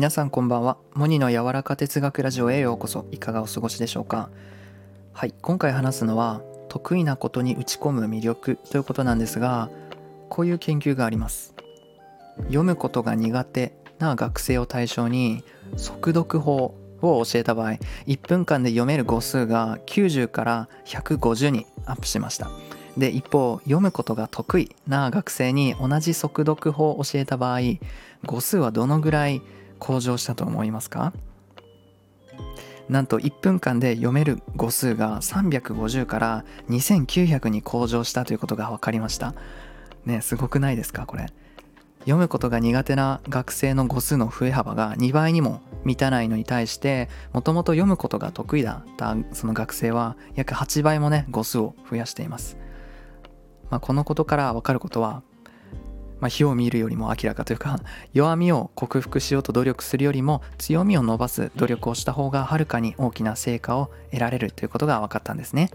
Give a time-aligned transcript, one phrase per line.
[0.00, 0.78] 皆さんこんばんは。
[0.94, 3.04] モニの柔らか哲学ラジオへようこそ。
[3.12, 4.30] いかがお過ごしでしょうか？
[5.12, 9.68] はい今回話すのは得意なことに打ち込む魅力ということなんですが
[10.30, 11.54] こういう研究があります。
[12.44, 15.44] 読むことが苦手な学生を対象に
[15.76, 17.72] 速読法を教えた場合
[18.06, 22.50] 1分間で読める語数が90から150にアップしました。
[22.96, 27.60] で一方読むことが得意な学生に同じ速読法を教えた場合
[28.24, 29.42] 語数はどのぐらい
[29.80, 31.12] 向上したと思いますか？
[32.88, 39.34] なんと1分間で読める語数が350から2900に向上したということが分かりました。
[40.04, 41.26] ねすごくないですかこれ？
[42.00, 52.56] 読むことが苦手な学生の語数の増え幅が2倍にも満たないのに対してもともと読むことが得意だったその学生は約8倍もね語数を増やしています、
[53.68, 55.22] まあ、このことから分かることは
[56.20, 57.80] まあ、火を見るよりも明らかというか
[58.12, 65.70] 弱みを克服しようと努力するよりも強みを伸ばす努力をした方がはるかに大きな成果を得られるということが分かったんですね。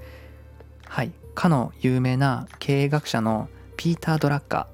[0.87, 1.11] はい。
[1.33, 4.67] かの有名な経営学者のピーター・ドラッカ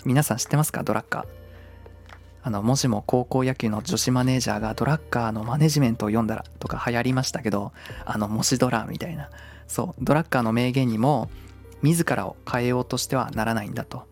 [0.00, 0.04] ー。
[0.06, 0.82] 皆さん知ってますか？
[0.82, 1.24] ドラッカー。
[2.42, 7.72] あのもしも高校野球の女子マネージャーがドラッカーのマネジメントを読んだらとか流行りましたけど
[8.04, 9.30] あのもしドラみたいな。
[9.66, 10.04] そう。
[10.04, 11.30] ドラッカーの名言にも
[11.82, 14.06] 自らを変えようとしてはならないんだと。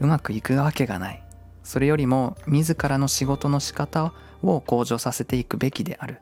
[0.00, 1.22] うまくいくわけがない。
[1.62, 6.20] それよりも自らの仕事の仕方を向上させていくべきである。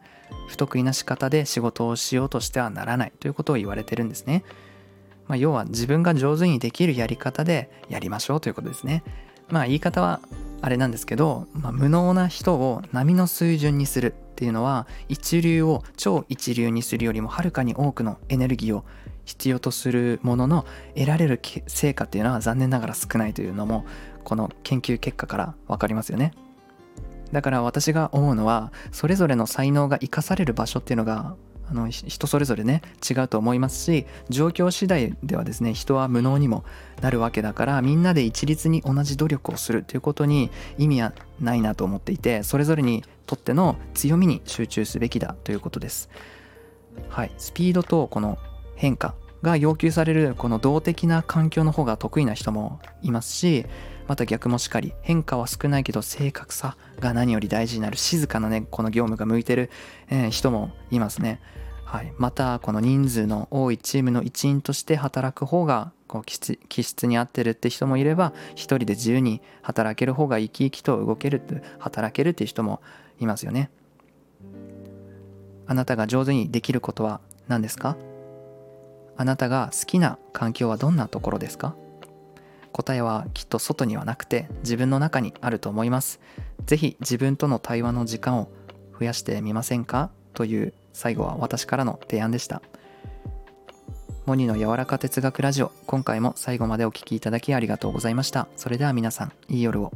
[0.48, 3.12] 不得意な仕方で仕事をしようとしてはならない。
[3.20, 4.44] ということを言われてるんですね、
[5.26, 9.02] まあ、要は自分が上手にできるやり方でやりましょうということですね。
[9.48, 10.20] まあ言い方は
[10.62, 18.84] あれなんですけど、まあ、無能な人を波の水準にするっていうのは一流を超一流にするよりもはるかに多くのエネルギーを
[19.24, 23.84] 必要とするものの得られる成果っていうのは残念ながら少ないというのも
[24.22, 26.32] この研究結果から分かりますよね。
[27.32, 31.34] だから私が思うのはそれぞれの才能が生かされる場所っていうのが
[31.72, 36.64] あの人それぞれね違うと思いますし状況次第ではですね人は無能にも
[37.00, 46.10] なるわけだからみんなで一律に同じ努力をするということに意味はないなと思っていてそれぞれにとっての強みに集中すべきだということです。
[47.08, 48.36] はい、スピードとこの
[48.76, 53.66] 変化が要求されるこの動的な環境の方が得意な人もいますし
[54.08, 59.70] また逆もしかり変化は少ないけど正確さが何より大事になる静かなねこの業務が向いてる、
[60.08, 61.40] えー、人もいますね。
[61.84, 71.42] はい、またこの人数の多いチームの一員として働く方がこう気質に合ってるって人もいれば一人で自由に働ける方が生き生きと動ける
[71.78, 72.80] 働けるっていう人も
[73.20, 73.70] いますよね。
[75.66, 77.96] あなたが上手にできることは何ですか？
[79.22, 81.76] あなたが好きな環境はどんなところですか？
[82.72, 86.18] 答えはきっと外にはなくて自分の中にあると思います。
[86.66, 88.50] ぜひ自分との対話の時間を
[88.98, 90.10] 増やしてみませんか？
[90.34, 92.62] という最後は私からの提案でした。
[94.26, 98.48] モニの柔らか哲学ラジオ今回も最後までお聴きいただきありがとうございました。
[98.56, 99.92] それでは皆さんいい夜を。